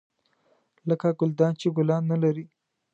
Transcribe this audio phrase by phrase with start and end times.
[0.89, 2.45] لکه ګلدان چې ګلان نه لري.